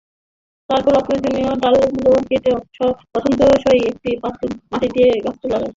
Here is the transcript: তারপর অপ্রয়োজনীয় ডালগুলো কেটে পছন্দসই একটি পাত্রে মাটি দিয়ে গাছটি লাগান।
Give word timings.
তারপর 0.69 0.93
অপ্রয়োজনীয় 0.95 1.51
ডালগুলো 1.63 2.11
কেটে 2.29 2.51
পছন্দসই 3.13 3.81
একটি 3.91 4.09
পাত্রে 4.23 4.45
মাটি 4.71 4.87
দিয়ে 4.95 5.09
গাছটি 5.25 5.47
লাগান। 5.47 5.69